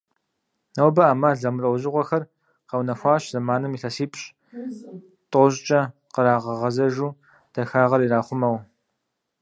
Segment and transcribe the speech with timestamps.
[0.75, 2.23] Нобэ Iэмал зэмылIэужьыгъуэхэр
[2.69, 5.81] къэунэхуащ, зэманым илъэсипщI-тIощIкIэ
[6.13, 7.09] кърагъэгъэзэжу,
[7.53, 8.57] дахагъэр ирахъумэу.